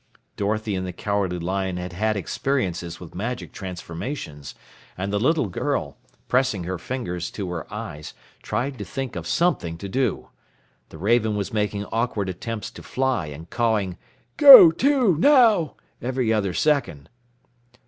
Dorothy 0.35 0.73
and 0.75 0.83
the 0.87 0.93
Cowardly 0.93 1.37
Lion 1.37 1.77
had 1.77 1.93
had 1.93 2.17
experiences 2.17 2.99
with 2.99 3.13
magic 3.13 3.51
transformations, 3.51 4.55
and 4.97 5.13
the 5.13 5.19
little 5.19 5.45
girl, 5.47 5.95
pressing 6.27 6.63
her 6.63 6.79
fingers 6.79 7.29
to 7.29 7.47
her 7.51 7.71
eyes, 7.71 8.15
tried 8.41 8.79
to 8.79 8.83
think 8.83 9.15
of 9.15 9.27
something 9.27 9.77
to 9.77 9.87
do. 9.87 10.29
The 10.89 10.97
raven 10.97 11.35
was 11.35 11.53
making 11.53 11.85
awkward 11.91 12.29
attempts 12.29 12.71
to 12.71 12.81
fly 12.81 13.27
and 13.27 13.47
cawing 13.51 13.99
"Go 14.37 14.71
to, 14.71 15.17
now!" 15.17 15.75
every 16.01 16.33
other 16.33 16.55
second. 16.55 17.07